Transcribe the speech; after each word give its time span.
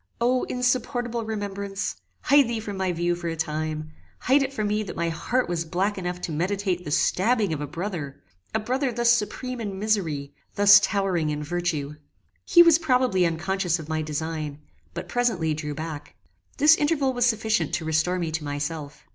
O, 0.19 0.45
insupportable 0.45 1.23
remembrance! 1.25 1.97
hide 2.21 2.47
thee 2.47 2.59
from 2.59 2.75
my 2.75 2.91
view 2.91 3.13
for 3.13 3.27
a 3.27 3.35
time; 3.35 3.91
hide 4.21 4.41
it 4.41 4.51
from 4.51 4.65
me 4.69 4.81
that 4.81 4.95
my 4.95 5.09
heart 5.09 5.47
was 5.47 5.63
black 5.63 5.95
enough 5.95 6.19
to 6.21 6.31
meditate 6.31 6.83
the 6.83 6.89
stabbing 6.89 7.53
of 7.53 7.61
a 7.61 7.67
brother! 7.67 8.19
a 8.55 8.59
brother 8.59 8.91
thus 8.91 9.11
supreme 9.11 9.61
in 9.61 9.77
misery; 9.77 10.33
thus 10.55 10.79
towering 10.79 11.29
in 11.29 11.43
virtue! 11.43 11.97
He 12.43 12.63
was 12.63 12.79
probably 12.79 13.27
unconscious 13.27 13.77
of 13.77 13.89
my 13.89 14.01
design, 14.01 14.63
but 14.95 15.07
presently 15.07 15.53
drew 15.53 15.75
back. 15.75 16.15
This 16.57 16.75
interval 16.77 17.13
was 17.13 17.27
sufficient 17.27 17.71
to 17.75 17.85
restore 17.85 18.17
me 18.17 18.31
to 18.31 18.43
myself. 18.43 19.03